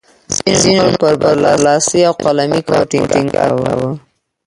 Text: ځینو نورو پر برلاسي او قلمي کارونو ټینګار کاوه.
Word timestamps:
ځینو 0.61 0.69
نورو 0.83 0.99
پر 1.01 1.13
برلاسي 1.21 1.99
او 2.07 2.13
قلمي 2.23 2.61
کارونو 2.67 3.09
ټینګار 3.11 3.51
کاوه. 3.63 3.89